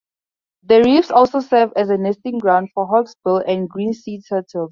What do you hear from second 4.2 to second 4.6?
turtles.